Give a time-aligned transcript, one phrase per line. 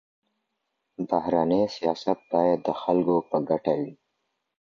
[1.09, 3.93] بهرنی سیاست باید د خلګو په ګټه وي.